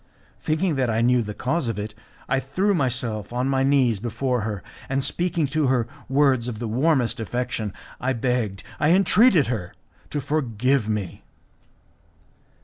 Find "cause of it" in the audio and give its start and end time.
1.35-1.93